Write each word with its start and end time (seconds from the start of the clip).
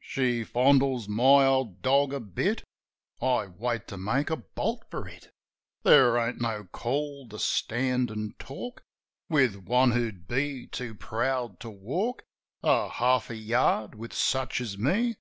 She 0.00 0.42
fondles 0.42 1.08
my 1.08 1.46
old 1.46 1.80
dog 1.80 2.12
a 2.12 2.18
bit; 2.18 2.64
I 3.22 3.46
wait 3.46 3.86
to 3.86 3.96
make 3.96 4.28
a 4.28 4.36
bolt 4.36 4.84
for 4.90 5.06
it. 5.06 5.30
(There 5.84 6.18
ain't 6.18 6.40
no 6.40 6.64
call 6.64 7.28
to 7.28 7.38
stand 7.38 8.10
an' 8.10 8.34
talk 8.40 8.82
With 9.28 9.54
one 9.54 9.92
who'd 9.92 10.26
be 10.26 10.66
too 10.66 10.96
proud 10.96 11.60
to 11.60 11.70
walk' 11.70 12.24
A 12.64 12.88
half 12.88 13.30
a 13.30 13.36
yard 13.36 13.94
with 13.94 14.12
such 14.12 14.60
as 14.60 14.76
me.) 14.76 15.18